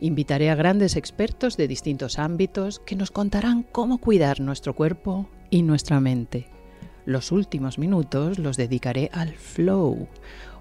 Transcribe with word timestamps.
Invitaré 0.00 0.50
a 0.50 0.54
grandes 0.54 0.96
expertos 0.96 1.56
de 1.56 1.68
distintos 1.68 2.18
ámbitos 2.18 2.80
que 2.80 2.96
nos 2.96 3.10
contarán 3.10 3.62
cómo 3.62 3.98
cuidar 3.98 4.40
nuestro 4.40 4.74
cuerpo 4.74 5.28
y 5.50 5.62
nuestra 5.62 6.00
mente 6.00 6.48
los 7.06 7.32
últimos 7.32 7.78
minutos 7.78 8.38
los 8.38 8.56
dedicaré 8.56 9.10
al 9.12 9.32
flow, 9.34 10.08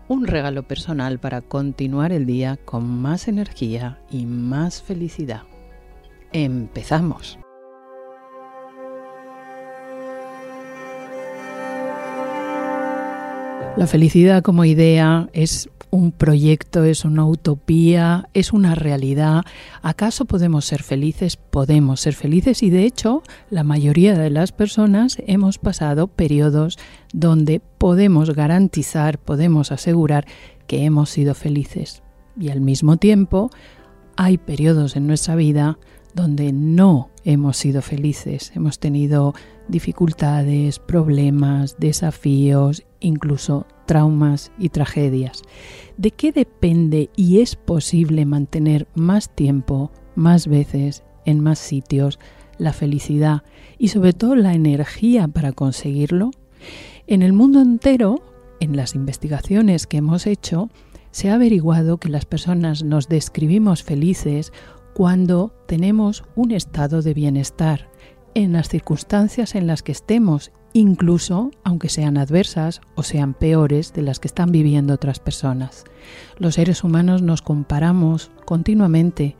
un 0.07 0.27
regalo 0.27 0.63
personal 0.63 1.19
para 1.19 1.41
continuar 1.41 2.11
el 2.11 2.25
día 2.25 2.57
con 2.63 2.87
más 2.87 3.27
energía 3.27 3.99
y 4.11 4.25
más 4.25 4.81
felicidad. 4.81 5.41
Empezamos. 6.31 7.39
La 13.77 13.87
felicidad 13.87 14.41
como 14.41 14.63
idea 14.63 15.27
es 15.33 15.69
un 15.89 16.13
proyecto, 16.13 16.85
es 16.85 17.03
una 17.03 17.25
utopía, 17.25 18.29
es 18.33 18.53
una 18.53 18.73
realidad. 18.73 19.43
¿Acaso 19.81 20.23
podemos 20.23 20.63
ser 20.63 20.81
felices? 20.81 21.35
Podemos 21.35 21.99
ser 21.99 22.13
felices 22.13 22.63
y 22.63 22.69
de 22.69 22.85
hecho 22.85 23.21
la 23.49 23.63
mayoría 23.63 24.17
de 24.17 24.29
las 24.29 24.53
personas 24.53 25.17
hemos 25.27 25.57
pasado 25.57 26.07
periodos 26.07 26.79
donde 27.13 27.59
podemos 27.77 28.33
garantizar, 28.33 29.19
podemos 29.19 29.73
asegurar 29.73 30.25
que 30.67 30.85
hemos 30.85 31.09
sido 31.09 31.35
felices. 31.35 32.01
Y 32.39 32.51
al 32.51 32.61
mismo 32.61 32.95
tiempo 32.95 33.49
hay 34.15 34.37
periodos 34.37 34.95
en 34.95 35.05
nuestra 35.05 35.35
vida 35.35 35.77
donde 36.13 36.53
no 36.53 37.09
hemos 37.25 37.57
sido 37.57 37.81
felices, 37.81 38.51
hemos 38.55 38.79
tenido 38.79 39.33
dificultades, 39.67 40.79
problemas, 40.79 41.75
desafíos, 41.79 42.83
incluso 42.99 43.65
traumas 43.87 44.51
y 44.59 44.69
tragedias. 44.69 45.41
¿De 45.97 46.11
qué 46.11 46.31
depende 46.31 47.09
y 47.15 47.41
es 47.41 47.55
posible 47.55 48.25
mantener 48.25 48.87
más 48.93 49.29
tiempo, 49.29 49.91
más 50.15 50.47
veces, 50.47 51.03
en 51.25 51.41
más 51.41 51.59
sitios, 51.59 52.19
la 52.57 52.71
felicidad 52.71 53.43
y 53.77 53.89
sobre 53.89 54.13
todo 54.13 54.35
la 54.35 54.53
energía 54.53 55.27
para 55.27 55.51
conseguirlo? 55.51 56.31
En 57.07 57.23
el 57.23 57.33
mundo 57.33 57.59
entero, 57.59 58.21
en 58.59 58.77
las 58.77 58.95
investigaciones 58.95 59.87
que 59.87 59.97
hemos 59.97 60.27
hecho, 60.27 60.69
se 61.11 61.29
ha 61.29 61.35
averiguado 61.35 61.97
que 61.97 62.09
las 62.09 62.25
personas 62.25 62.83
nos 62.83 63.07
describimos 63.07 63.83
felices 63.83 64.51
cuando 64.95 65.51
tenemos 65.67 66.23
un 66.37 66.51
estado 66.51 67.01
de 67.01 67.13
bienestar 67.13 67.89
en 68.33 68.53
las 68.53 68.69
circunstancias 68.69 69.53
en 69.53 69.67
las 69.67 69.83
que 69.83 69.91
estemos 69.91 70.53
incluso 70.71 71.51
aunque 71.65 71.89
sean 71.89 72.17
adversas 72.17 72.79
o 72.95 73.03
sean 73.03 73.33
peores 73.33 73.91
de 73.91 74.03
las 74.03 74.19
que 74.19 74.29
están 74.29 74.53
viviendo 74.53 74.93
otras 74.93 75.19
personas. 75.19 75.83
Los 76.39 76.55
seres 76.55 76.81
humanos 76.85 77.21
nos 77.21 77.41
comparamos 77.41 78.31
continuamente 78.45 79.35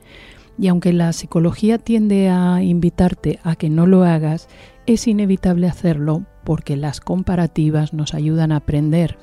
y 0.57 0.67
aunque 0.67 0.91
la 0.91 1.13
psicología 1.13 1.77
tiende 1.77 2.27
a 2.27 2.61
invitarte 2.61 3.39
a 3.43 3.55
que 3.55 3.69
no 3.69 3.87
lo 3.87 4.03
hagas, 4.03 4.49
es 4.87 5.07
inevitable 5.07 5.69
hacerlo 5.69 6.25
porque 6.43 6.75
las 6.75 6.99
comparativas 6.99 7.93
nos 7.93 8.13
ayudan 8.13 8.51
a 8.51 8.57
aprender 8.57 9.17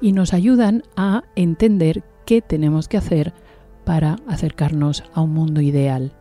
y 0.00 0.12
nos 0.12 0.32
ayudan 0.32 0.84
a 0.96 1.24
entender 1.36 2.02
qué 2.24 2.40
tenemos 2.40 2.88
que 2.88 2.96
hacer 2.96 3.34
para 3.86 4.16
acercarnos 4.26 5.04
a 5.14 5.22
un 5.22 5.32
mundo 5.32 5.60
ideal. 5.62 6.12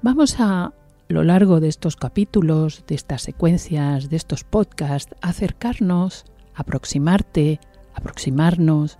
Vamos 0.00 0.40
a 0.40 0.72
lo 1.06 1.22
largo 1.22 1.60
de 1.60 1.68
estos 1.68 1.96
capítulos, 1.96 2.82
de 2.88 2.94
estas 2.94 3.22
secuencias, 3.22 4.08
de 4.08 4.16
estos 4.16 4.42
podcasts, 4.42 5.14
acercarnos, 5.20 6.24
aproximarte, 6.54 7.60
aproximarnos 7.94 8.98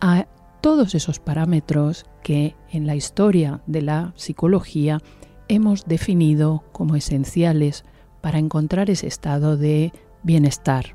a 0.00 0.26
todos 0.62 0.94
esos 0.94 1.20
parámetros 1.20 2.06
que 2.22 2.56
en 2.70 2.86
la 2.86 2.96
historia 2.96 3.60
de 3.66 3.82
la 3.82 4.12
psicología 4.16 5.00
hemos 5.48 5.84
definido 5.84 6.64
como 6.72 6.96
esenciales 6.96 7.84
para 8.22 8.38
encontrar 8.38 8.88
ese 8.88 9.06
estado 9.06 9.58
de 9.58 9.92
bienestar. 10.22 10.94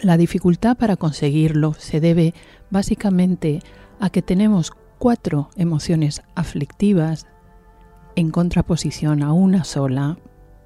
La 0.00 0.16
dificultad 0.16 0.76
para 0.76 0.96
conseguirlo 0.96 1.74
se 1.74 2.00
debe 2.00 2.34
básicamente 2.70 3.62
a 4.00 4.10
que 4.10 4.22
tenemos 4.22 4.72
cuatro 4.98 5.50
emociones 5.56 6.22
aflictivas 6.34 7.26
en 8.14 8.30
contraposición 8.30 9.22
a 9.22 9.32
una 9.32 9.64
sola, 9.64 10.18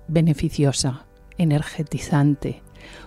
beneficiosa, 0.08 1.06
energetizante. 1.36 2.62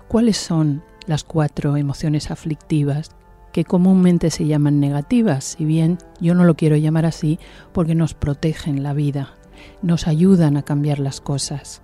¿Cuáles 0.08 0.38
son 0.38 0.84
las 1.08 1.24
cuatro 1.24 1.78
emociones 1.78 2.32
aflictivas 2.32 3.12
que 3.54 3.64
comúnmente 3.64 4.32
se 4.32 4.48
llaman 4.48 4.80
negativas, 4.80 5.56
si 5.58 5.64
bien 5.64 6.00
yo 6.20 6.34
no 6.34 6.44
lo 6.44 6.56
quiero 6.56 6.76
llamar 6.76 7.06
así 7.06 7.40
porque 7.72 7.96
nos 7.96 8.16
protegen 8.16 8.84
la 8.84 8.94
vida, 8.94 9.36
nos 9.82 10.08
ayudan 10.08 10.58
a 10.58 10.64
cambiar 10.64 11.00
las 11.00 11.22
cosas. 11.22 11.82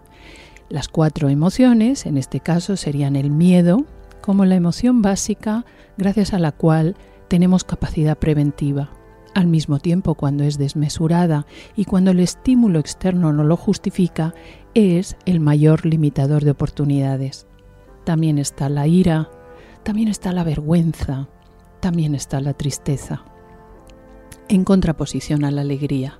Las 0.67 0.87
cuatro 0.87 1.29
emociones, 1.29 2.05
en 2.05 2.17
este 2.17 2.39
caso, 2.39 2.75
serían 2.75 3.15
el 3.15 3.29
miedo, 3.29 3.85
como 4.21 4.45
la 4.45 4.55
emoción 4.55 5.01
básica 5.01 5.65
gracias 5.97 6.33
a 6.33 6.39
la 6.39 6.51
cual 6.51 6.95
tenemos 7.29 7.63
capacidad 7.63 8.17
preventiva. 8.17 8.91
Al 9.35 9.47
mismo 9.47 9.79
tiempo, 9.79 10.15
cuando 10.15 10.43
es 10.43 10.57
desmesurada 10.57 11.45
y 11.75 11.85
cuando 11.85 12.11
el 12.11 12.19
estímulo 12.19 12.79
externo 12.79 13.31
no 13.31 13.43
lo 13.43 13.55
justifica, 13.55 14.33
es 14.73 15.15
el 15.25 15.39
mayor 15.39 15.85
limitador 15.85 16.43
de 16.43 16.51
oportunidades. 16.51 17.47
También 18.03 18.39
está 18.39 18.69
la 18.69 18.87
ira, 18.87 19.29
también 19.83 20.07
está 20.07 20.33
la 20.33 20.43
vergüenza, 20.43 21.29
también 21.79 22.15
está 22.15 22.41
la 22.41 22.53
tristeza. 22.53 23.23
En 24.47 24.63
contraposición 24.63 25.45
a 25.45 25.51
la 25.51 25.61
alegría, 25.61 26.17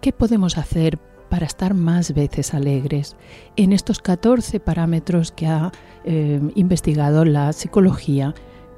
¿qué 0.00 0.12
podemos 0.12 0.58
hacer 0.58 0.98
para 1.30 1.46
estar 1.46 1.74
más 1.74 2.12
veces 2.12 2.52
alegres 2.52 3.16
en 3.56 3.72
estos 3.72 4.00
14 4.00 4.58
parámetros 4.58 5.30
que 5.30 5.46
ha 5.46 5.70
eh, 6.04 6.40
investigado 6.56 7.24
la 7.24 7.52
psicología, 7.52 8.34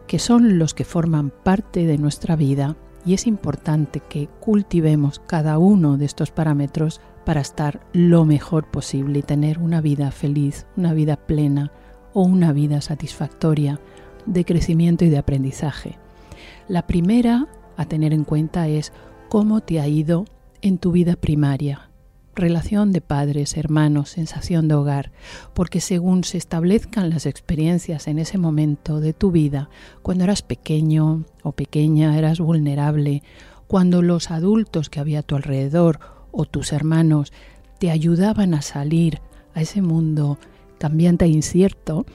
que 0.07 0.19
son 0.19 0.59
los 0.59 0.75
que 0.75 0.85
forman 0.85 1.31
parte 1.31 1.87
de 1.87 1.99
nuestra 1.99 2.37
vida 2.37 2.77
y 3.05 3.15
es 3.15 3.27
importante 3.27 4.01
que 4.01 4.29
cultivemos 4.41 5.21
cada 5.21 5.59
uno 5.59 5.97
de 5.97 6.05
estos 6.05 6.31
parámetros 6.31 7.01
para 7.25 7.41
estar 7.41 7.81
lo 7.93 8.25
mejor 8.25 8.71
posible 8.71 9.21
y 9.21 9.23
tener 9.23 9.59
una 9.59 9.81
vida 9.81 10.11
feliz, 10.11 10.67
una 10.77 10.93
vida 10.93 11.17
plena 11.17 11.73
o 12.13 12.23
una 12.23 12.53
vida 12.53 12.81
satisfactoria 12.81 13.81
de 14.27 14.45
crecimiento 14.45 15.05
y 15.05 15.09
de 15.09 15.19
aprendizaje. 15.19 15.99
La 16.69 16.87
primera 16.87 17.49
a 17.77 17.87
tener 17.87 18.13
en 18.13 18.25
cuenta 18.25 18.69
es 18.69 18.93
cómo 19.29 19.61
te 19.61 19.81
ha 19.81 19.89
ido 19.89 20.25
en 20.61 20.79
tu 20.79 20.93
vida 20.93 21.17
primaria, 21.17 21.91
relación 22.35 22.93
de 22.93 23.01
padres, 23.01 23.57
hermanos, 23.57 24.11
sensación 24.11 24.69
de 24.69 24.75
hogar, 24.75 25.13
porque 25.55 25.81
según 25.81 26.25
se 26.25 26.39
establezcan 26.39 27.11
las 27.11 27.27
experiencias 27.27 28.09
en 28.09 28.19
ese 28.19 28.39
momento 28.39 29.01
de 29.01 29.13
tu 29.13 29.31
vida, 29.31 29.69
cuando 30.03 30.25
eras 30.25 30.43
pequeño 30.43 31.25
o 31.43 31.53
pequeña, 31.53 32.17
eras 32.17 32.41
vulnerable, 32.41 33.23
cuando 33.67 34.03
los 34.03 34.31
adultos 34.31 34.89
que 34.89 35.01
había 35.01 35.21
a 35.21 35.23
tu 35.23 35.37
alrededor 35.37 36.01
o 36.31 36.45
tus 36.45 36.73
hermanos 36.73 37.33
te 37.79 37.91
ayudaban 37.91 38.55
a 38.55 38.63
salir 38.63 39.21
a 39.55 39.61
ese 39.61 39.83
mundo 39.83 40.39
cambiante 40.79 41.27
e 41.27 41.29
incierto, 41.29 42.07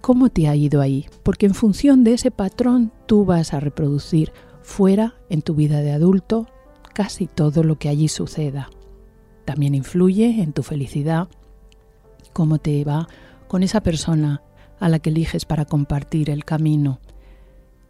¿cómo 0.00 0.28
te 0.28 0.48
ha 0.48 0.54
ido 0.54 0.80
ahí? 0.80 1.06
Porque 1.22 1.46
en 1.46 1.54
función 1.54 2.04
de 2.04 2.14
ese 2.14 2.30
patrón 2.30 2.92
tú 3.06 3.24
vas 3.24 3.52
a 3.54 3.60
reproducir 3.60 4.32
fuera 4.62 5.14
en 5.30 5.42
tu 5.42 5.54
vida 5.54 5.80
de 5.80 5.92
adulto 5.92 6.46
casi 6.94 7.26
todo 7.26 7.62
lo 7.62 7.78
que 7.78 7.88
allí 7.88 8.08
suceda. 8.08 8.70
También 9.48 9.74
influye 9.74 10.42
en 10.42 10.52
tu 10.52 10.62
felicidad, 10.62 11.26
cómo 12.34 12.58
te 12.58 12.84
va 12.84 13.08
con 13.46 13.62
esa 13.62 13.80
persona 13.80 14.42
a 14.78 14.90
la 14.90 14.98
que 14.98 15.08
eliges 15.08 15.46
para 15.46 15.64
compartir 15.64 16.28
el 16.28 16.44
camino. 16.44 17.00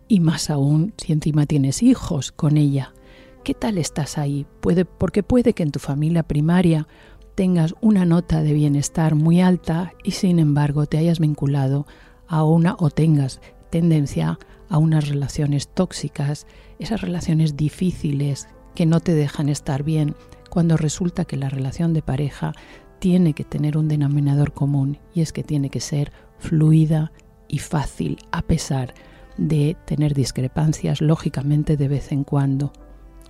Y 0.06 0.20
más 0.20 0.50
aún 0.50 0.94
si 0.98 1.12
encima 1.12 1.46
tienes 1.46 1.82
hijos 1.82 2.30
con 2.30 2.58
ella. 2.58 2.94
¿Qué 3.42 3.54
tal 3.54 3.76
estás 3.76 4.18
ahí? 4.18 4.46
Puede, 4.60 4.84
porque 4.84 5.24
puede 5.24 5.52
que 5.52 5.64
en 5.64 5.72
tu 5.72 5.80
familia 5.80 6.22
primaria 6.22 6.86
tengas 7.34 7.74
una 7.80 8.04
nota 8.04 8.44
de 8.44 8.52
bienestar 8.52 9.16
muy 9.16 9.40
alta 9.40 9.94
y 10.04 10.12
sin 10.12 10.38
embargo 10.38 10.86
te 10.86 10.98
hayas 10.98 11.18
vinculado 11.18 11.88
a 12.28 12.44
una 12.44 12.76
o 12.78 12.88
tengas 12.88 13.40
tendencia 13.68 14.38
a 14.68 14.78
unas 14.78 15.08
relaciones 15.08 15.66
tóxicas, 15.66 16.46
esas 16.78 17.00
relaciones 17.00 17.56
difíciles 17.56 18.46
que 18.76 18.86
no 18.86 19.00
te 19.00 19.12
dejan 19.12 19.48
estar 19.48 19.82
bien, 19.82 20.14
cuando 20.48 20.76
resulta 20.76 21.24
que 21.24 21.36
la 21.36 21.48
relación 21.48 21.92
de 21.92 22.02
pareja 22.02 22.52
tiene 22.98 23.32
que 23.32 23.44
tener 23.44 23.76
un 23.76 23.88
denominador 23.88 24.52
común 24.52 24.98
y 25.14 25.20
es 25.20 25.32
que 25.32 25.44
tiene 25.44 25.70
que 25.70 25.80
ser 25.80 26.12
fluida 26.38 27.12
y 27.48 27.58
fácil 27.58 28.18
a 28.32 28.42
pesar 28.42 28.94
de 29.36 29.76
tener 29.84 30.14
discrepancias 30.14 31.00
lógicamente 31.00 31.76
de 31.76 31.88
vez 31.88 32.12
en 32.12 32.24
cuando. 32.24 32.72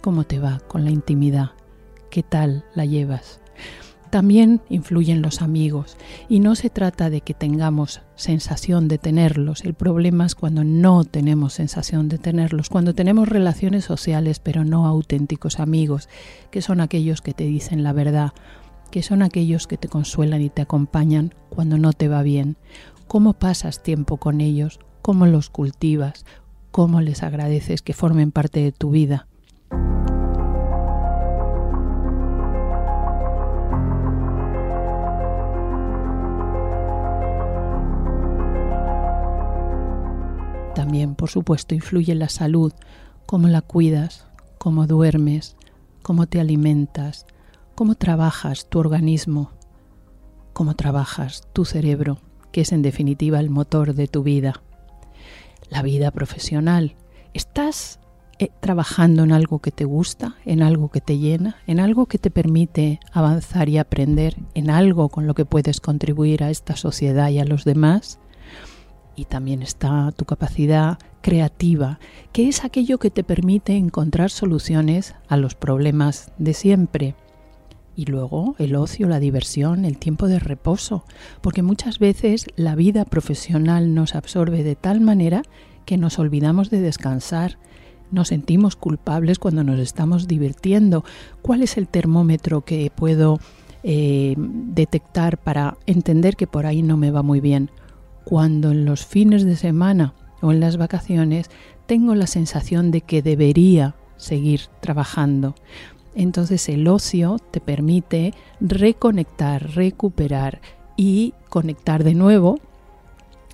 ¿Cómo 0.00 0.24
te 0.24 0.38
va 0.38 0.60
con 0.68 0.84
la 0.84 0.90
intimidad? 0.90 1.50
¿Qué 2.10 2.22
tal 2.22 2.64
la 2.74 2.86
llevas? 2.86 3.40
También 4.10 4.62
influyen 4.70 5.20
los 5.20 5.42
amigos 5.42 5.98
y 6.30 6.40
no 6.40 6.54
se 6.54 6.70
trata 6.70 7.10
de 7.10 7.20
que 7.20 7.34
tengamos 7.34 8.00
sensación 8.16 8.88
de 8.88 8.96
tenerlos. 8.96 9.64
El 9.64 9.74
problema 9.74 10.24
es 10.24 10.34
cuando 10.34 10.64
no 10.64 11.04
tenemos 11.04 11.52
sensación 11.52 12.08
de 12.08 12.16
tenerlos, 12.16 12.70
cuando 12.70 12.94
tenemos 12.94 13.28
relaciones 13.28 13.84
sociales 13.84 14.38
pero 14.40 14.64
no 14.64 14.86
auténticos 14.86 15.60
amigos, 15.60 16.08
que 16.50 16.62
son 16.62 16.80
aquellos 16.80 17.20
que 17.20 17.34
te 17.34 17.44
dicen 17.44 17.82
la 17.82 17.92
verdad, 17.92 18.32
que 18.90 19.02
son 19.02 19.20
aquellos 19.20 19.66
que 19.66 19.76
te 19.76 19.88
consuelan 19.88 20.40
y 20.40 20.48
te 20.48 20.62
acompañan 20.62 21.34
cuando 21.50 21.76
no 21.76 21.92
te 21.92 22.08
va 22.08 22.22
bien. 22.22 22.56
¿Cómo 23.06 23.34
pasas 23.34 23.82
tiempo 23.82 24.16
con 24.16 24.40
ellos? 24.40 24.80
¿Cómo 25.02 25.26
los 25.26 25.50
cultivas? 25.50 26.24
¿Cómo 26.70 27.02
les 27.02 27.22
agradeces 27.22 27.82
que 27.82 27.92
formen 27.92 28.32
parte 28.32 28.60
de 28.60 28.72
tu 28.72 28.90
vida? 28.90 29.27
También, 40.78 41.16
por 41.16 41.28
supuesto, 41.28 41.74
influye 41.74 42.14
la 42.14 42.28
salud, 42.28 42.72
cómo 43.26 43.48
la 43.48 43.62
cuidas, 43.62 44.28
cómo 44.58 44.86
duermes, 44.86 45.56
cómo 46.04 46.28
te 46.28 46.38
alimentas, 46.38 47.26
cómo 47.74 47.96
trabajas 47.96 48.68
tu 48.68 48.78
organismo, 48.78 49.50
cómo 50.52 50.76
trabajas 50.76 51.48
tu 51.52 51.64
cerebro, 51.64 52.20
que 52.52 52.60
es 52.60 52.70
en 52.70 52.82
definitiva 52.82 53.40
el 53.40 53.50
motor 53.50 53.92
de 53.92 54.06
tu 54.06 54.22
vida. 54.22 54.62
La 55.68 55.82
vida 55.82 56.12
profesional. 56.12 56.94
¿Estás 57.34 57.98
eh, 58.38 58.50
trabajando 58.60 59.24
en 59.24 59.32
algo 59.32 59.58
que 59.58 59.72
te 59.72 59.84
gusta, 59.84 60.36
en 60.44 60.62
algo 60.62 60.90
que 60.90 61.00
te 61.00 61.18
llena, 61.18 61.56
en 61.66 61.80
algo 61.80 62.06
que 62.06 62.18
te 62.18 62.30
permite 62.30 63.00
avanzar 63.10 63.68
y 63.68 63.78
aprender, 63.78 64.36
en 64.54 64.70
algo 64.70 65.08
con 65.08 65.26
lo 65.26 65.34
que 65.34 65.44
puedes 65.44 65.80
contribuir 65.80 66.44
a 66.44 66.50
esta 66.50 66.76
sociedad 66.76 67.30
y 67.30 67.40
a 67.40 67.44
los 67.44 67.64
demás? 67.64 68.20
Y 69.18 69.24
también 69.24 69.62
está 69.62 70.12
tu 70.12 70.24
capacidad 70.24 70.98
creativa, 71.22 71.98
que 72.32 72.48
es 72.48 72.64
aquello 72.64 72.98
que 72.98 73.10
te 73.10 73.24
permite 73.24 73.76
encontrar 73.76 74.30
soluciones 74.30 75.14
a 75.28 75.36
los 75.36 75.54
problemas 75.56 76.30
de 76.38 76.54
siempre. 76.54 77.14
Y 77.96 78.04
luego 78.04 78.54
el 78.58 78.76
ocio, 78.76 79.08
la 79.08 79.18
diversión, 79.18 79.84
el 79.84 79.98
tiempo 79.98 80.28
de 80.28 80.38
reposo, 80.38 81.04
porque 81.40 81.62
muchas 81.62 81.98
veces 81.98 82.46
la 82.54 82.76
vida 82.76 83.04
profesional 83.04 83.92
nos 83.92 84.14
absorbe 84.14 84.62
de 84.62 84.76
tal 84.76 85.00
manera 85.00 85.42
que 85.84 85.96
nos 85.96 86.20
olvidamos 86.20 86.70
de 86.70 86.80
descansar, 86.80 87.58
nos 88.12 88.28
sentimos 88.28 88.76
culpables 88.76 89.40
cuando 89.40 89.64
nos 89.64 89.80
estamos 89.80 90.28
divirtiendo. 90.28 91.04
¿Cuál 91.42 91.62
es 91.62 91.76
el 91.76 91.88
termómetro 91.88 92.60
que 92.60 92.92
puedo 92.94 93.40
eh, 93.82 94.34
detectar 94.38 95.38
para 95.38 95.76
entender 95.86 96.36
que 96.36 96.46
por 96.46 96.66
ahí 96.66 96.82
no 96.82 96.96
me 96.96 97.10
va 97.10 97.22
muy 97.22 97.40
bien? 97.40 97.70
Cuando 98.28 98.72
en 98.72 98.84
los 98.84 99.06
fines 99.06 99.46
de 99.46 99.56
semana 99.56 100.12
o 100.42 100.52
en 100.52 100.60
las 100.60 100.76
vacaciones 100.76 101.48
tengo 101.86 102.14
la 102.14 102.26
sensación 102.26 102.90
de 102.90 103.00
que 103.00 103.22
debería 103.22 103.94
seguir 104.18 104.60
trabajando. 104.80 105.54
Entonces 106.14 106.68
el 106.68 106.86
ocio 106.88 107.38
te 107.50 107.62
permite 107.62 108.34
reconectar, 108.60 109.70
recuperar 109.70 110.60
y 110.94 111.32
conectar 111.48 112.04
de 112.04 112.12
nuevo, 112.12 112.60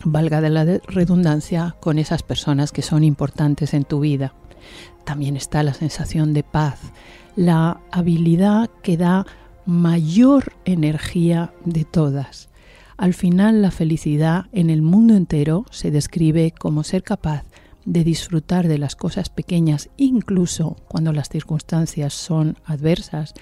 valga 0.03 0.41
de 0.41 0.51
la 0.51 0.65
redundancia, 0.65 1.77
con 1.79 2.01
esas 2.01 2.25
personas 2.25 2.73
que 2.73 2.83
son 2.83 3.05
importantes 3.05 3.75
en 3.75 3.85
tu 3.85 4.01
vida. 4.01 4.35
También 5.05 5.37
está 5.37 5.63
la 5.63 5.75
sensación 5.75 6.35
de 6.35 6.43
paz, 6.43 6.81
la 7.37 7.81
habilidad 7.93 8.69
que 8.83 8.97
da 8.97 9.25
mayor 9.67 10.53
energía 10.65 11.55
de 11.65 11.85
todas. 11.85 12.49
Al 12.97 13.15
final 13.15 13.63
la 13.63 13.71
felicidad 13.71 14.47
en 14.53 14.71
el 14.71 14.83
mundo 14.83 15.15
entero 15.15 15.65
se 15.71 15.91
describe 15.91 16.53
como 16.53 16.85
ser 16.85 17.03
capaz 17.03 17.45
de 17.85 18.05
disfrutar 18.05 18.69
de 18.69 18.79
las 18.79 18.97
cosas 18.97 19.29
pequeñas 19.29 19.91
incluso 19.97 20.77
cuando 20.89 21.13
las 21.13 21.29
circunstancias 21.29 22.15
son 22.15 22.57
adversas 22.65 23.35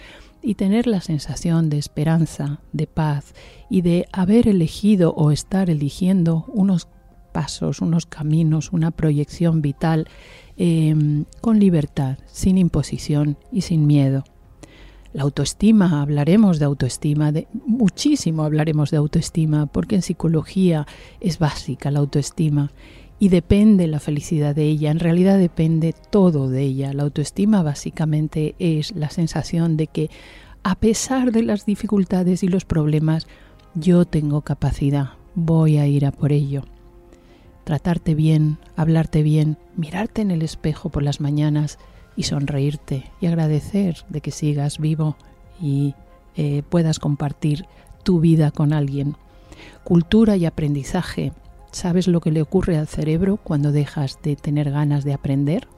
y 0.43 0.55
tener 0.55 0.87
la 0.87 1.01
sensación 1.01 1.71
de 1.71 1.79
esperanza, 1.79 2.61
de 2.73 2.87
paz 2.87 3.35
y 3.71 3.83
de 3.83 4.07
haber 4.13 4.49
elegido 4.49 5.15
o 5.15 5.31
estar 5.31 5.71
eligiendo 5.71 6.45
unos 6.49 6.89
pasos, 7.33 7.81
unos 7.81 8.07
caminos, 8.07 8.73
una 8.73 8.91
proyección 8.91 9.63
vital 9.63 10.09
em, 10.57 11.25
con 11.41 11.61
libertad, 11.61 12.19
sin 12.27 12.59
imposición 12.59 13.37
y 13.53 13.63
sin 13.63 13.87
miedo. 13.87 14.25
La 15.13 15.25
autoestima, 15.25 16.01
hablaremos 16.01 16.59
de 16.59 16.65
autoestima, 16.65 17.33
de, 17.33 17.47
muchísimo 17.67 18.45
hablaremos 18.45 18.91
de 18.91 18.97
autoestima, 18.97 19.67
porque 19.67 19.97
en 19.97 20.03
psicología 20.03 20.87
es 21.21 21.39
básica 21.39 21.91
la 21.91 21.99
autoestima 21.99 22.71
y 23.19 23.29
depende 23.29 23.87
la 23.87 24.01
felicidad 24.01 24.55
de 24.55 24.65
ella, 24.65 24.91
en 24.91 24.99
realidad 24.99 25.39
depende 25.39 25.95
todo 26.11 26.49
de 26.49 26.63
ella. 26.63 26.93
La 26.93 27.05
autoestima 27.05 27.63
básicamente 27.63 28.55
es 28.59 28.97
la 28.97 29.11
sensación 29.11 29.77
de 29.77 29.87
que 29.87 30.11
a 30.65 30.77
pesar 30.77 31.31
de 31.31 31.43
las 31.43 31.67
dificultades 31.67 32.43
y 32.43 32.49
los 32.49 32.65
problemas, 32.65 33.27
yo 33.75 34.05
tengo 34.07 34.41
capacidad, 34.41 35.11
voy 35.35 35.79
a 35.79 35.87
ir 35.87 36.07
a 36.07 36.13
por 36.13 36.33
ello. 36.33 36.65
Tratarte 37.65 38.15
bien, 38.15 38.59
hablarte 38.77 39.23
bien, 39.23 39.57
mirarte 39.77 40.23
en 40.23 40.31
el 40.31 40.43
espejo 40.43 40.89
por 40.89 41.03
las 41.03 41.21
mañanas, 41.21 41.79
y 42.17 42.25
sonreírte 42.25 43.11
y 43.21 43.27
agradecer 43.27 44.05
de 44.09 44.21
que 44.21 44.31
sigas 44.31 44.79
vivo 44.79 45.17
y 45.61 45.95
eh, 46.37 46.63
puedas 46.69 46.99
compartir 46.99 47.67
tu 48.03 48.21
vida 48.21 48.51
con 48.51 48.73
alguien. 48.73 49.17
Cultura 49.85 50.37
y 50.37 50.47
aprendizaje. 50.47 51.33
¿Sabes 51.71 52.09
lo 52.09 52.21
que 52.21 52.31
le 52.31 52.43
ocurre 52.43 52.77
al 52.77 52.89
cerebro 52.89 53.39
cuando 53.39 53.73
dejas 53.73 54.19
de 54.23 54.37
tener 54.37 54.71
ganas 54.71 55.05
de 55.05 55.15
aprender? 55.15 55.69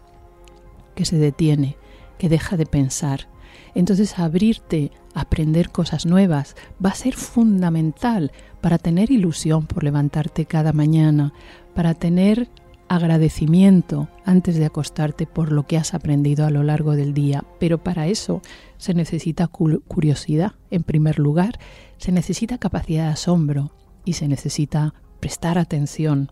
Que 0.95 1.05
se 1.05 1.17
detiene, 1.17 1.77
que 2.19 2.29
deja 2.29 2.57
de 2.57 2.67
pensar. 2.67 3.29
Entonces 3.75 4.19
abrirte 4.19 4.91
aprender 5.15 5.71
cosas 5.71 6.07
nuevas 6.07 6.57
va 6.85 6.91
a 6.91 6.95
ser 6.95 7.15
fundamental 7.15 8.33
para 8.61 8.79
tener 8.79 9.11
ilusión 9.11 9.67
por 9.67 9.85
levantarte 9.85 10.47
cada 10.47 10.73
mañana, 10.73 11.33
para 11.75 11.95
tener 11.95 12.49
agradecimiento 12.95 14.09
antes 14.25 14.57
de 14.57 14.67
acostarte 14.67 15.27
por 15.27 15.53
lo 15.53 15.67
que 15.67 15.77
has 15.77 15.95
aprendido 15.95 16.47
a 16.47 16.51
lo 16.51 16.63
largo 16.63 16.97
del 16.97 17.15
día, 17.15 17.45
pero 17.59 17.83
para 17.83 18.07
eso 18.07 18.43
se 18.79 18.95
necesita 18.95 19.49
curiosidad 19.49 20.53
en 20.71 20.83
primer 20.83 21.19
lugar, 21.19 21.59
se 21.99 22.13
necesita 22.13 22.59
capacidad 22.59 23.05
de 23.05 23.13
asombro 23.13 23.73
y 24.05 24.15
se 24.15 24.29
necesita 24.29 24.95
prestar 25.21 25.59
atención. 25.59 26.31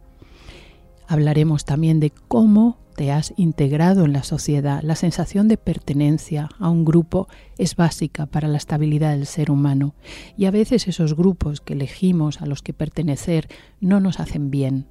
Hablaremos 1.08 1.64
también 1.64 2.00
de 2.00 2.10
cómo 2.28 2.78
te 2.96 3.10
has 3.10 3.32
integrado 3.36 4.04
en 4.04 4.12
la 4.12 4.22
sociedad. 4.22 4.82
La 4.82 4.96
sensación 4.96 5.48
de 5.48 5.56
pertenencia 5.56 6.48
a 6.58 6.68
un 6.68 6.84
grupo 6.84 7.28
es 7.58 7.76
básica 7.76 8.26
para 8.26 8.48
la 8.48 8.58
estabilidad 8.58 9.12
del 9.12 9.26
ser 9.26 9.50
humano 9.50 9.94
y 10.36 10.44
a 10.44 10.50
veces 10.50 10.88
esos 10.88 11.16
grupos 11.16 11.60
que 11.60 11.72
elegimos 11.72 12.42
a 12.42 12.46
los 12.46 12.62
que 12.62 12.74
pertenecer 12.74 13.48
no 13.80 14.00
nos 14.00 14.20
hacen 14.20 14.50
bien 14.50 14.86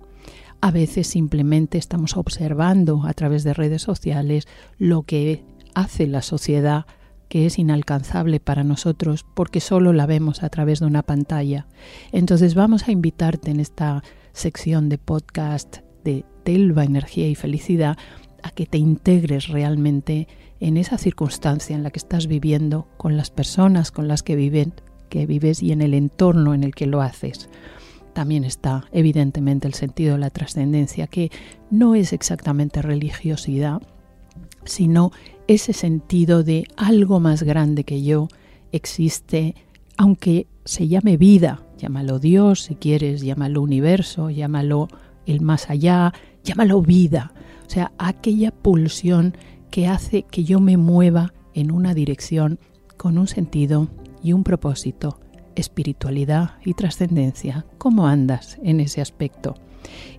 a 0.62 0.72
veces 0.72 1.08
simplemente 1.08 1.78
estamos 1.78 2.16
observando 2.16 3.04
a 3.06 3.14
través 3.14 3.44
de 3.44 3.54
redes 3.54 3.82
sociales 3.82 4.48
lo 4.78 5.02
que 5.04 5.44
hace 5.74 6.06
la 6.06 6.22
sociedad 6.22 6.86
que 7.28 7.46
es 7.46 7.58
inalcanzable 7.58 8.40
para 8.40 8.64
nosotros 8.64 9.26
porque 9.34 9.60
solo 9.60 9.92
la 9.92 10.06
vemos 10.06 10.44
a 10.44 10.50
través 10.50 10.80
de 10.82 10.86
una 10.86 11.02
pantalla. 11.02 11.66
Entonces 12.12 12.56
vamos 12.56 12.88
a 12.88 12.92
invitarte 12.92 13.50
en 13.50 13.60
esta 13.60 14.04
sección 14.34 14.90
de 14.90 14.98
podcast 14.98 15.78
de 16.04 16.26
Telva, 16.44 16.84
Energía 16.84 17.28
y 17.28 17.36
Felicidad 17.36 17.98
a 18.44 18.52
que 18.52 18.66
te 18.66 18.78
integres 18.78 19.48
realmente 19.48 20.28
en 20.60 20.78
esa 20.78 20.98
circunstancia 20.98 21.76
en 21.76 21.84
la 21.84 21.90
que 21.90 22.00
estás 22.00 22.28
viviendo 22.28 22.88
con 22.98 23.18
las 23.18 23.32
personas 23.32 23.92
con 23.92 24.08
las 24.08 24.24
que, 24.24 24.36
viven, 24.36 24.74
que 25.10 25.26
vives 25.26 25.64
y 25.64 25.72
en 25.72 25.82
el 25.82 25.94
entorno 25.94 26.54
en 26.54 26.64
el 26.64 26.76
que 26.76 26.86
lo 26.86 27.02
haces 27.02 27.50
también 28.12 28.44
está 28.44 28.86
evidentemente 28.92 29.68
el 29.68 29.74
sentido 29.74 30.14
de 30.14 30.20
la 30.20 30.30
trascendencia, 30.30 31.08
que 31.08 31.32
no 31.70 31.96
es 31.96 32.14
exactamente 32.14 32.82
religiosidad, 32.82 33.82
sino 34.66 35.12
ese 35.48 35.74
sentido 35.74 36.44
de 36.44 36.66
algo 36.78 37.20
más 37.20 37.44
grande 37.44 37.84
que 37.84 38.04
yo 38.04 38.28
existe, 38.72 39.56
aunque 39.98 40.48
se 40.66 40.88
llame 40.88 41.18
vida, 41.18 41.64
llámalo 41.78 42.20
Dios 42.20 42.64
si 42.64 42.76
quieres, 42.76 43.22
llámalo 43.22 43.62
universo, 43.62 44.30
llámalo 44.30 44.88
el 45.26 45.42
más 45.42 45.70
allá, 45.70 46.14
llámalo 46.44 46.82
vida, 46.82 47.34
o 47.66 47.70
sea, 47.70 47.92
aquella 47.98 48.52
pulsión 48.52 49.36
que 49.70 49.88
hace 49.88 50.24
que 50.24 50.44
yo 50.44 50.60
me 50.60 50.78
mueva 50.78 51.34
en 51.54 51.72
una 51.72 51.94
dirección 51.94 52.60
con 52.98 53.18
un 53.18 53.28
sentido 53.28 53.88
y 54.22 54.34
un 54.34 54.44
propósito, 54.44 55.21
espiritualidad 55.56 56.56
y 56.66 56.74
trascendencia. 56.74 57.66
¿Cómo 57.78 58.08
andas 58.08 58.58
en 58.64 58.80
ese 58.80 59.02
aspecto? 59.02 59.56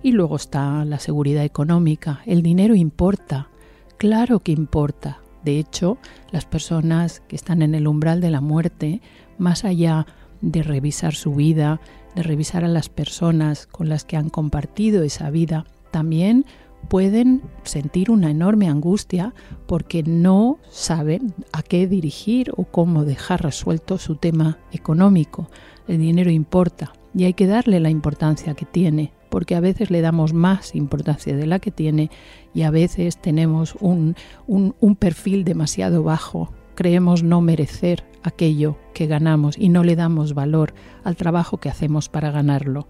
Y 0.01 0.11
luego 0.11 0.35
está 0.35 0.85
la 0.85 0.99
seguridad 0.99 1.43
económica. 1.43 2.21
El 2.25 2.41
dinero 2.41 2.75
importa. 2.75 3.49
Claro 3.97 4.39
que 4.39 4.51
importa. 4.51 5.19
De 5.43 5.59
hecho, 5.59 5.97
las 6.31 6.45
personas 6.45 7.21
que 7.27 7.35
están 7.35 7.61
en 7.61 7.75
el 7.75 7.87
umbral 7.87 8.21
de 8.21 8.31
la 8.31 8.41
muerte, 8.41 9.01
más 9.37 9.65
allá 9.65 10.05
de 10.41 10.63
revisar 10.63 11.13
su 11.13 11.33
vida, 11.35 11.79
de 12.15 12.23
revisar 12.23 12.63
a 12.63 12.69
las 12.69 12.89
personas 12.89 13.67
con 13.67 13.89
las 13.89 14.05
que 14.05 14.17
han 14.17 14.29
compartido 14.29 15.03
esa 15.03 15.29
vida, 15.29 15.65
también 15.91 16.45
pueden 16.87 17.41
sentir 17.63 18.11
una 18.11 18.29
enorme 18.31 18.67
angustia 18.67 19.33
porque 19.65 20.03
no 20.03 20.59
saben 20.69 21.33
a 21.51 21.63
qué 21.63 21.87
dirigir 21.87 22.51
o 22.55 22.65
cómo 22.65 23.05
dejar 23.05 23.43
resuelto 23.43 23.97
su 23.97 24.15
tema 24.15 24.59
económico. 24.71 25.49
El 25.87 25.99
dinero 25.99 26.31
importa 26.31 26.93
y 27.15 27.25
hay 27.25 27.33
que 27.33 27.47
darle 27.47 27.79
la 27.79 27.89
importancia 27.89 28.53
que 28.53 28.65
tiene, 28.65 29.13
porque 29.29 29.55
a 29.55 29.59
veces 29.59 29.91
le 29.91 30.01
damos 30.01 30.33
más 30.33 30.75
importancia 30.75 31.35
de 31.35 31.45
la 31.45 31.59
que 31.59 31.71
tiene 31.71 32.09
y 32.53 32.63
a 32.63 32.71
veces 32.71 33.17
tenemos 33.17 33.75
un, 33.79 34.15
un, 34.47 34.95
perfil 34.95 35.43
demasiado 35.43 36.03
bajo. 36.03 36.51
Creemos 36.75 37.23
no 37.23 37.41
merecer 37.41 38.03
aquello 38.23 38.77
que 38.93 39.05
ganamos 39.05 39.57
y 39.57 39.69
no 39.69 39.83
le 39.83 39.95
damos 39.95 40.33
valor 40.33 40.73
al 41.03 41.15
trabajo 41.15 41.57
que 41.57 41.69
hacemos 41.69 42.09
para 42.09 42.31
ganarlo 42.31 42.87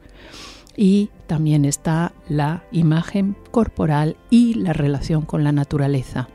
y 0.75 1.09
también 1.27 1.65
está 1.65 2.13
la 2.27 2.63
imagen 2.71 3.35
corporal 3.51 4.17
y 4.29 4.55
la 4.55 4.73
relación 4.73 5.23
con 5.23 5.43
la 5.43 5.51
naturaleza. 5.51 6.27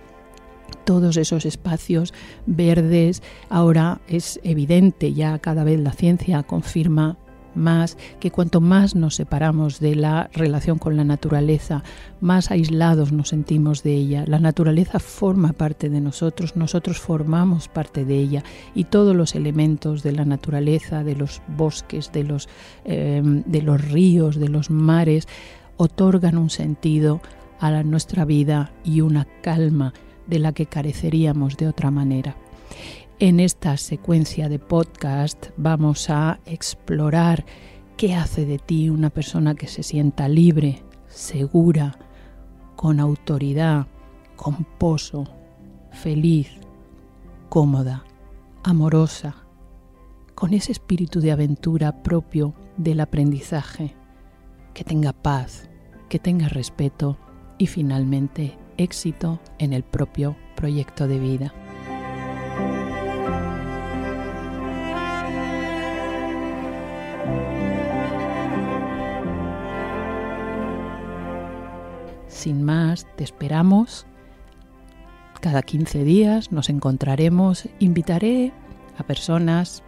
Todos 0.85 1.17
esos 1.17 1.45
espacios 1.45 2.15
verdes, 2.47 3.23
ahora 3.51 4.01
es 4.09 4.41
evidente, 4.43 5.13
ya 5.13 5.39
cada 5.39 5.65
vez 5.65 5.81
la 5.81 5.93
ciencia 5.93 6.43
confirma 6.43 7.17
más 7.59 7.99
que 8.21 8.31
cuanto 8.31 8.61
más 8.61 8.95
nos 8.95 9.17
separamos 9.17 9.81
de 9.81 9.95
la 9.95 10.31
relación 10.33 10.79
con 10.79 10.97
la 10.97 11.05
naturaleza, 11.05 11.83
más 12.21 12.51
aislados 12.51 13.13
nos 13.13 13.29
sentimos 13.29 13.83
de 13.83 13.95
ella. 13.95 14.25
La 14.27 14.39
naturaleza 14.39 14.99
forma 14.99 15.53
parte 15.53 15.91
de 15.91 16.01
nosotros, 16.01 16.57
nosotros 16.57 16.99
formamos 16.99 17.69
parte 17.69 18.05
de 18.05 18.17
ella 18.17 18.45
y 18.75 18.85
todos 18.85 19.15
los 19.15 19.35
elementos 19.35 20.03
de 20.03 20.13
la 20.13 20.25
naturaleza, 20.25 21.05
de 21.05 21.17
los 21.17 21.43
bosques, 21.49 22.13
de 22.13 22.25
los, 22.25 22.49
eh, 22.85 23.21
de 23.25 23.63
los 23.63 23.91
ríos, 23.91 24.37
de 24.37 24.49
los 24.49 24.71
mares, 24.71 25.29
otorgan 25.77 26.39
un 26.39 26.51
sentido 26.51 27.21
a 27.61 27.83
nuestra 27.83 28.25
vida 28.25 28.73
y 28.85 29.01
una 29.01 29.27
calma 29.43 29.93
de 30.27 30.39
la 30.39 30.53
que 30.53 30.67
careceríamos 30.67 31.57
de 31.57 31.67
otra 31.69 31.91
manera. 31.91 32.37
En 33.21 33.41
esta 33.41 33.77
secuencia 33.79 34.49
de 34.49 34.61
podcast 34.61 35.47
vamos 35.57 36.09
a 36.09 36.39
explorar 36.47 37.45
qué 37.97 38.15
hace 38.15 38.47
de 38.47 38.61
ti 38.61 38.91
una 38.91 39.11
persona 39.11 39.57
que 39.57 39.67
se 39.67 39.83
sienta 39.83 40.29
libre, 40.29 40.85
segura, 41.09 41.99
con 42.77 43.01
autoridad, 43.01 43.89
con 44.37 44.65
pozo, 44.79 45.25
feliz, 45.91 46.49
cómoda, 47.49 48.05
amorosa, 48.63 49.35
con 50.37 50.55
ese 50.55 50.71
espíritu 50.71 51.21
de 51.21 51.33
aventura 51.33 52.05
propio 52.05 52.55
del 52.77 53.01
aprendizaje, 53.01 53.97
que 54.75 54.85
tenga 54.85 55.13
paz, 55.13 55.69
que 56.09 56.21
tenga 56.21 56.47
respeto 56.47 57.19
y 57.59 57.67
finalmente 57.67 58.57
éxito 58.77 59.41
en 59.59 59.73
el 59.73 59.83
propio 59.83 60.37
proyecto 60.55 61.09
de 61.09 61.19
vida. 61.19 61.53
Sin 72.39 72.63
más, 72.63 73.05
te 73.17 73.25
esperamos. 73.25 74.07
Cada 75.41 75.61
15 75.61 76.05
días 76.05 76.53
nos 76.53 76.71
encontraremos. 76.71 77.69
Invitaré 77.81 78.53
a 78.97 79.03
personas 79.03 79.83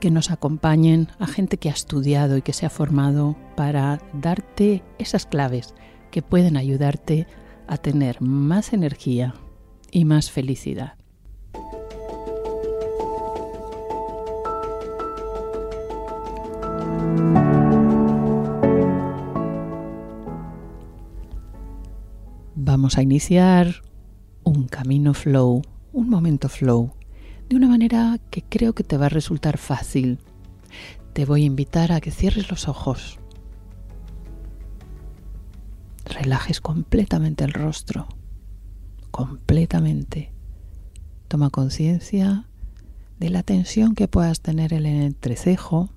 que 0.00 0.10
nos 0.10 0.30
acompañen, 0.30 1.08
a 1.18 1.26
gente 1.26 1.58
que 1.58 1.68
ha 1.68 1.72
estudiado 1.72 2.38
y 2.38 2.42
que 2.42 2.54
se 2.54 2.64
ha 2.64 2.70
formado 2.70 3.36
para 3.54 4.00
darte 4.14 4.82
esas 4.98 5.26
claves 5.26 5.74
que 6.10 6.22
pueden 6.22 6.56
ayudarte 6.56 7.26
a 7.66 7.76
tener 7.76 8.22
más 8.22 8.72
energía 8.72 9.34
y 9.90 10.06
más 10.06 10.30
felicidad. 10.30 10.97
A 22.96 23.02
iniciar 23.02 23.82
un 24.44 24.66
camino 24.66 25.12
flow, 25.12 25.62
un 25.92 26.08
momento 26.08 26.48
flow, 26.48 26.94
de 27.48 27.56
una 27.56 27.68
manera 27.68 28.18
que 28.30 28.42
creo 28.42 28.72
que 28.74 28.84
te 28.84 28.96
va 28.96 29.06
a 29.06 29.10
resultar 29.10 29.58
fácil. 29.58 30.18
Te 31.12 31.24
voy 31.24 31.42
a 31.42 31.46
invitar 31.46 31.92
a 31.92 32.00
que 32.00 32.10
cierres 32.10 32.50
los 32.50 32.68
ojos, 32.68 33.18
relajes 36.04 36.60
completamente 36.60 37.44
el 37.44 37.52
rostro, 37.52 38.08
completamente. 39.10 40.32
Toma 41.28 41.50
conciencia 41.50 42.46
de 43.18 43.30
la 43.30 43.42
tensión 43.42 43.94
que 43.94 44.08
puedas 44.08 44.40
tener 44.40 44.72
en 44.72 44.86
el 44.86 45.02
entrecejo, 45.02 45.90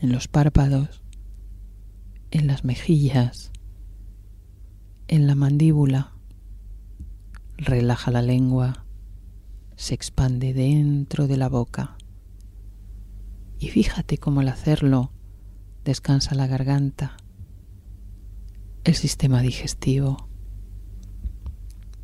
en 0.00 0.12
los 0.12 0.28
párpados, 0.28 1.02
en 2.30 2.46
las 2.46 2.64
mejillas, 2.64 3.50
en 5.08 5.26
la 5.26 5.34
mandíbula. 5.34 6.12
Relaja 7.56 8.10
la 8.10 8.22
lengua, 8.22 8.84
se 9.76 9.94
expande 9.94 10.52
dentro 10.52 11.26
de 11.26 11.36
la 11.36 11.48
boca. 11.48 11.96
Y 13.58 13.68
fíjate 13.68 14.18
cómo 14.18 14.40
al 14.40 14.48
hacerlo 14.48 15.12
descansa 15.84 16.34
la 16.34 16.46
garganta, 16.46 17.16
el 18.84 18.94
sistema 18.94 19.40
digestivo. 19.40 20.28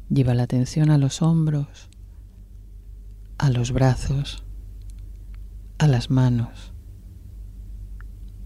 Lleva 0.09 0.35
la 0.35 0.45
atención 0.45 0.91
a 0.91 0.99
los 0.99 1.23
hombros, 1.23 1.89
a 3.39 3.51
los 3.51 3.73
brazos, 3.73 4.45
a 5.79 5.87
las 5.87 6.11
manos, 6.11 6.73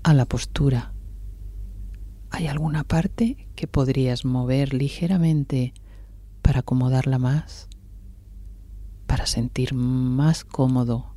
a 0.02 0.14
la 0.14 0.24
postura 0.24 0.93
¿Hay 2.36 2.48
alguna 2.48 2.82
parte 2.82 3.46
que 3.54 3.68
podrías 3.68 4.24
mover 4.24 4.74
ligeramente 4.74 5.72
para 6.42 6.60
acomodarla 6.60 7.16
más? 7.16 7.68
Para 9.06 9.26
sentir 9.26 9.72
más 9.72 10.44
cómodo 10.44 11.14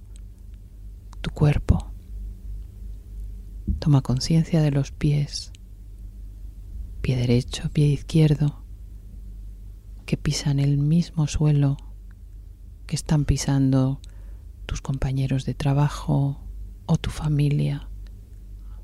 tu 1.21 1.31
cuerpo. 1.31 1.91
Toma 3.79 4.01
conciencia 4.01 4.62
de 4.62 4.69
los 4.69 4.91
pies, 4.91 5.53
pie 7.01 7.15
derecho, 7.15 7.71
pie 7.74 7.88
izquierdo, 7.88 8.62
que 10.05 10.17
pisan 10.17 10.59
el 10.59 10.77
mismo 10.77 11.25
suelo 11.25 11.77
que 12.86 12.95
están 12.95 13.25
pisando 13.25 14.01
tus 14.67 14.81
compañeros 14.81 15.45
de 15.45 15.55
trabajo 15.55 16.39
o 16.86 16.97
tu 16.97 17.09
familia 17.09 17.89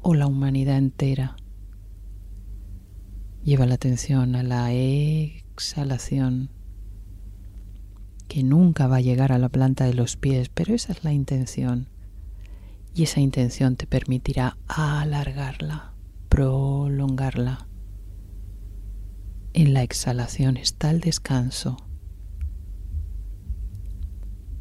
o 0.02 0.16
la 0.16 0.26
humanidad 0.26 0.80
entera. 0.80 1.36
Lleva 3.44 3.66
la 3.66 3.76
atención 3.76 4.38
a 4.38 4.44
la 4.44 4.72
exhalación, 4.72 6.50
que 8.30 8.42
nunca 8.42 8.88
va 8.88 8.98
a 8.98 9.02
llegar 9.02 9.34
a 9.34 9.38
la 9.38 9.50
planta 9.50 9.84
de 9.84 9.94
los 9.94 10.16
pies, 10.16 10.48
pero 10.48 10.74
esa 10.74 10.94
es 10.94 11.04
la 11.04 11.12
intención. 11.12 11.90
Y 12.96 13.04
esa 13.04 13.20
intención 13.20 13.76
te 13.76 13.86
permitirá 13.86 14.58
alargarla, 14.68 15.94
prolongarla. 16.30 17.68
En 19.52 19.74
la 19.74 19.84
exhalación 19.84 20.56
está 20.56 20.90
el 20.90 21.02
descanso. 21.02 21.76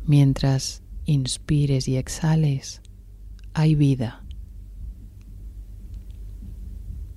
Mientras 0.04 0.82
inspires 1.04 1.86
y 1.86 1.98
exhales, 1.98 2.82
hay 3.54 3.76
vida. 3.76 4.24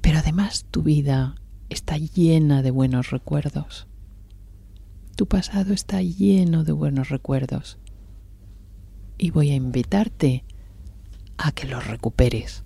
Pero 0.02 0.20
además 0.20 0.68
tu 0.70 0.84
vida 0.84 1.36
está 1.70 1.98
llena 1.98 2.62
de 2.62 2.72
buenos 2.72 3.12
recuerdos. 3.12 3.88
Tu 5.16 5.28
pasado 5.28 5.74
está 5.74 6.02
lleno 6.02 6.64
de 6.64 6.72
buenos 6.72 7.10
recuerdos. 7.10 7.78
Y 9.18 9.32
voy 9.32 9.52
a 9.52 9.56
invitarte 9.56 10.44
a 11.38 11.52
que 11.52 11.68
los 11.68 11.88
recuperes 11.88 12.64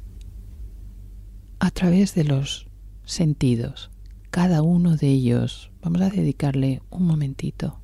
a 1.59 1.71
través 1.71 2.15
de 2.15 2.23
los 2.23 2.67
sentidos. 3.05 3.91
Cada 4.31 4.61
uno 4.61 4.95
de 4.95 5.07
ellos, 5.07 5.71
vamos 5.81 6.01
a 6.01 6.09
dedicarle 6.09 6.81
un 6.89 7.03
momentito. 7.03 7.79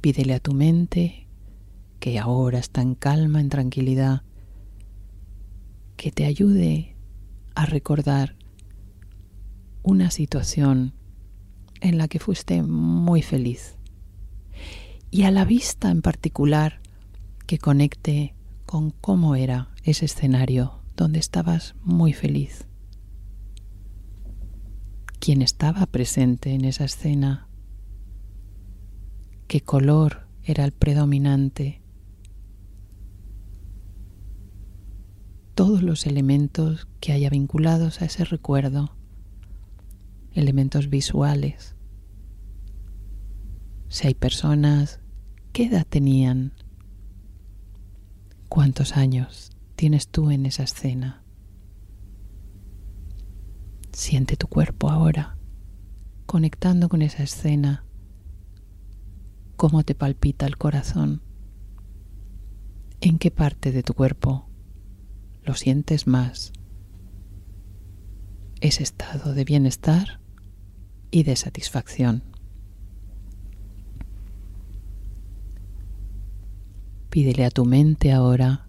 Pídele 0.00 0.34
a 0.34 0.40
tu 0.40 0.52
mente 0.52 1.26
que 2.00 2.18
ahora 2.18 2.58
está 2.58 2.82
en 2.82 2.94
calma, 2.94 3.40
en 3.40 3.48
tranquilidad, 3.48 4.22
que 5.96 6.12
te 6.12 6.24
ayude 6.24 6.96
a 7.54 7.66
recordar 7.66 8.36
una 9.88 10.10
situación 10.10 10.92
en 11.80 11.96
la 11.96 12.08
que 12.08 12.18
fuiste 12.18 12.62
muy 12.62 13.22
feliz 13.22 13.78
y 15.10 15.22
a 15.22 15.30
la 15.30 15.46
vista 15.46 15.90
en 15.90 16.02
particular 16.02 16.82
que 17.46 17.56
conecte 17.56 18.34
con 18.66 18.90
cómo 18.90 19.34
era 19.34 19.70
ese 19.84 20.04
escenario 20.04 20.82
donde 20.94 21.18
estabas 21.18 21.74
muy 21.80 22.12
feliz. 22.12 22.66
¿Quién 25.20 25.40
estaba 25.40 25.86
presente 25.86 26.52
en 26.52 26.66
esa 26.66 26.84
escena? 26.84 27.48
¿Qué 29.46 29.62
color 29.62 30.28
era 30.42 30.66
el 30.66 30.72
predominante? 30.72 31.80
Todos 35.54 35.82
los 35.82 36.04
elementos 36.06 36.88
que 37.00 37.12
haya 37.12 37.30
vinculados 37.30 38.02
a 38.02 38.04
ese 38.04 38.26
recuerdo, 38.26 38.97
elementos 40.38 40.88
visuales. 40.88 41.74
Si 43.88 44.06
hay 44.06 44.14
personas, 44.14 45.00
¿qué 45.52 45.64
edad 45.64 45.86
tenían? 45.86 46.52
¿Cuántos 48.48 48.96
años 48.96 49.50
tienes 49.74 50.08
tú 50.08 50.30
en 50.30 50.46
esa 50.46 50.62
escena? 50.62 51.24
Siente 53.92 54.36
tu 54.36 54.46
cuerpo 54.46 54.90
ahora, 54.90 55.36
conectando 56.26 56.88
con 56.88 57.02
esa 57.02 57.24
escena, 57.24 57.84
cómo 59.56 59.82
te 59.82 59.96
palpita 59.96 60.46
el 60.46 60.56
corazón, 60.56 61.20
en 63.00 63.18
qué 63.18 63.32
parte 63.32 63.72
de 63.72 63.82
tu 63.82 63.94
cuerpo 63.94 64.48
lo 65.42 65.54
sientes 65.54 66.06
más. 66.06 66.52
Ese 68.60 68.84
estado 68.84 69.34
de 69.34 69.44
bienestar 69.44 70.20
y 71.10 71.22
de 71.22 71.36
satisfacción. 71.36 72.22
Pídele 77.10 77.44
a 77.44 77.50
tu 77.50 77.64
mente 77.64 78.12
ahora 78.12 78.68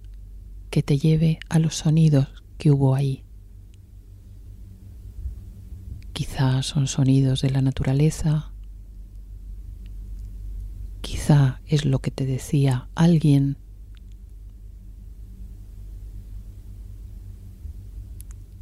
que 0.70 0.84
te 0.84 0.98
lleve 0.98 1.40
a 1.50 1.60
los 1.60 1.76
sonidos 1.76 2.28
que 2.58 2.72
hubo 2.72 2.96
ahí. 2.96 3.24
Quizá 6.14 6.62
son 6.64 6.88
sonidos 6.88 7.42
de 7.42 7.50
la 7.50 7.62
naturaleza, 7.62 8.52
quizá 11.02 11.62
es 11.66 11.86
lo 11.86 12.00
que 12.00 12.12
te 12.12 12.26
decía 12.26 12.90
alguien, 12.94 13.58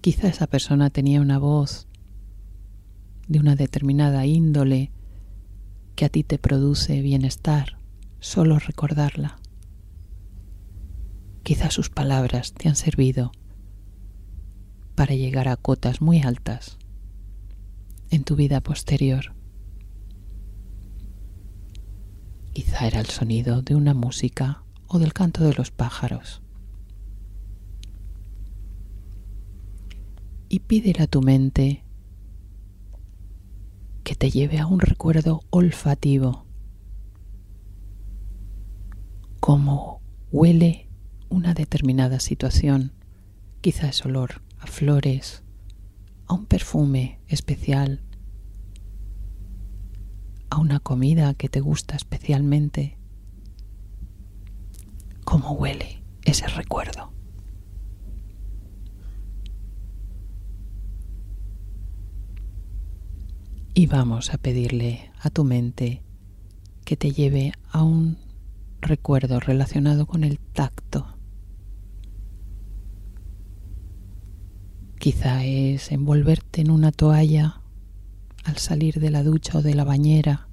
quizá 0.02 0.28
esa 0.28 0.48
persona 0.48 0.90
tenía 0.90 1.20
una 1.20 1.40
voz 1.40 1.87
de 3.28 3.40
una 3.40 3.56
determinada 3.56 4.26
índole 4.26 4.92
que 5.96 6.06
a 6.06 6.10
ti 6.10 6.24
te 6.24 6.38
produce 6.38 7.02
bienestar 7.02 7.78
solo 8.20 8.60
recordarla. 8.60 9.40
Quizás 11.44 11.74
sus 11.74 11.90
palabras 11.90 12.54
te 12.54 12.68
han 12.68 12.76
servido 12.76 13.32
para 14.96 15.16
llegar 15.16 15.48
a 15.48 15.56
cotas 15.56 16.02
muy 16.02 16.22
altas 16.22 16.78
en 18.10 18.24
tu 18.24 18.36
vida 18.36 18.62
posterior. 18.62 19.34
Quizá 22.54 22.88
era 22.88 23.00
el 23.00 23.06
sonido 23.06 23.62
de 23.62 23.76
una 23.76 23.94
música 23.94 24.64
o 24.88 25.00
del 25.00 25.14
canto 25.14 25.44
de 25.44 25.54
los 25.54 25.72
pájaros. 25.72 26.42
Y 30.50 30.60
pídele 30.60 31.04
a 31.04 31.08
tu 31.08 31.22
mente 31.22 31.84
que 34.08 34.16
te 34.16 34.32
lleve 34.32 34.58
a 34.58 34.68
un 34.68 34.80
recuerdo 34.80 35.44
olfativo, 35.50 36.46
cómo 39.42 40.00
huele 40.32 40.88
una 41.28 41.54
determinada 41.54 42.22
situación, 42.22 42.94
quizás 43.60 44.06
olor 44.06 44.42
a 44.60 44.68
flores, 44.68 45.44
a 46.26 46.36
un 46.36 46.46
perfume 46.46 47.20
especial, 47.28 48.02
a 50.50 50.58
una 50.58 50.80
comida 50.80 51.34
que 51.34 51.50
te 51.50 51.60
gusta 51.60 51.98
especialmente. 51.98 52.98
¿Cómo 55.26 55.52
huele 55.52 56.02
ese 56.24 56.48
recuerdo? 56.48 57.17
Y 63.78 63.86
vamos 63.86 64.34
a 64.34 64.40
pedirle 64.40 65.12
a 65.20 65.30
tu 65.30 65.44
mente 65.44 66.02
que 66.84 66.98
te 66.98 67.12
lleve 67.12 67.54
a 67.70 67.84
un 67.84 68.18
recuerdo 68.82 69.40
relacionado 69.40 70.08
con 70.08 70.24
el 70.24 70.40
tacto. 70.40 71.16
Quizá 74.98 75.46
es 75.46 75.92
envolverte 75.92 76.62
en 76.62 76.72
una 76.72 76.92
toalla 76.92 77.62
al 78.46 78.58
salir 78.58 79.00
de 79.00 79.12
la 79.12 79.22
ducha 79.22 79.60
o 79.60 79.62
de 79.62 79.76
la 79.76 79.84
bañera, 79.84 80.50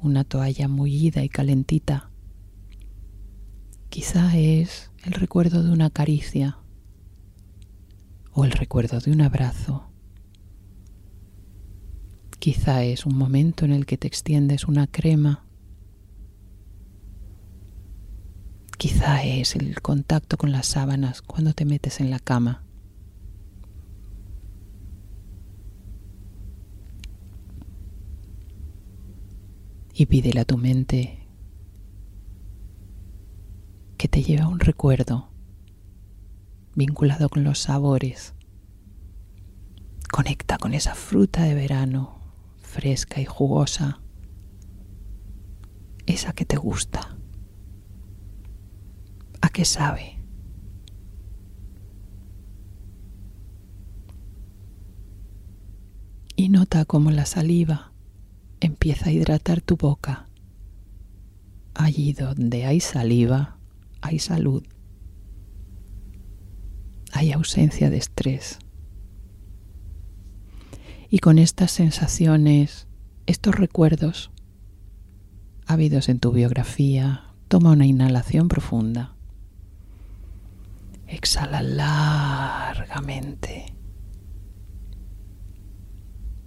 una 0.00 0.24
toalla 0.24 0.66
mullida 0.66 1.22
y 1.24 1.28
calentita. 1.28 2.10
Quizá 3.90 4.34
es 4.34 4.90
el 5.04 5.12
recuerdo 5.12 5.62
de 5.62 5.72
una 5.72 5.90
caricia 5.90 6.56
o 8.32 8.46
el 8.46 8.52
recuerdo 8.52 9.00
de 9.00 9.12
un 9.12 9.20
abrazo. 9.20 9.89
Quizá 12.40 12.82
es 12.82 13.06
un 13.06 13.16
momento 13.16 13.64
en 13.64 13.70
el 13.70 13.86
que 13.86 13.96
te 13.96 14.08
extiendes 14.08 14.64
una 14.64 14.88
crema. 14.88 15.44
Quizá 18.76 19.22
es 19.22 19.54
el 19.54 19.80
contacto 19.80 20.36
con 20.36 20.50
las 20.50 20.66
sábanas 20.66 21.22
cuando 21.22 21.52
te 21.52 21.64
metes 21.64 22.00
en 22.00 22.10
la 22.10 22.18
cama. 22.18 22.64
y 30.00 30.06
pídele 30.06 30.40
a 30.40 30.46
tu 30.46 30.56
mente 30.56 31.18
que 33.98 34.08
te 34.08 34.22
lleve 34.22 34.40
a 34.40 34.48
un 34.48 34.58
recuerdo 34.58 35.28
vinculado 36.74 37.28
con 37.28 37.44
los 37.44 37.58
sabores. 37.58 38.32
Conecta 40.10 40.56
con 40.56 40.72
esa 40.72 40.94
fruta 40.94 41.42
de 41.42 41.54
verano 41.54 42.19
fresca 42.70 43.20
y 43.20 43.24
jugosa, 43.24 44.00
esa 46.06 46.32
que 46.32 46.44
te 46.44 46.56
gusta. 46.56 47.16
¿A 49.40 49.48
qué 49.48 49.64
sabe? 49.64 50.18
Y 56.36 56.48
nota 56.48 56.84
cómo 56.84 57.10
la 57.10 57.26
saliva 57.26 57.92
empieza 58.60 59.10
a 59.10 59.12
hidratar 59.12 59.60
tu 59.60 59.76
boca. 59.76 60.28
Allí 61.74 62.12
donde 62.12 62.66
hay 62.66 62.80
saliva, 62.80 63.58
hay 64.00 64.18
salud. 64.18 64.62
Hay 67.12 67.32
ausencia 67.32 67.90
de 67.90 67.98
estrés. 67.98 68.58
Y 71.10 71.18
con 71.18 71.38
estas 71.40 71.72
sensaciones, 71.72 72.86
estos 73.26 73.56
recuerdos 73.56 74.30
habidos 75.66 76.08
en 76.08 76.20
tu 76.20 76.30
biografía, 76.30 77.34
toma 77.48 77.72
una 77.72 77.84
inhalación 77.84 78.46
profunda. 78.46 79.16
Exhala 81.08 81.62
largamente. 81.62 83.74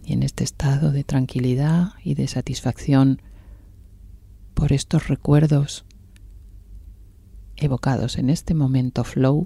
Y 0.05 0.13
en 0.13 0.23
este 0.23 0.45
estado 0.45 0.93
de 0.93 1.03
tranquilidad 1.03 1.89
y 2.01 2.15
de 2.15 2.29
satisfacción 2.29 3.21
por 4.53 4.71
estos 4.71 5.09
recuerdos 5.09 5.83
evocados 7.57 8.17
en 8.17 8.29
este 8.29 8.53
momento 8.53 9.03
flow, 9.03 9.45